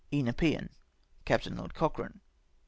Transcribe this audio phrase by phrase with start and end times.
[0.11, 0.69] Nepean."
[1.25, 2.21] Captain Lord Cochrane."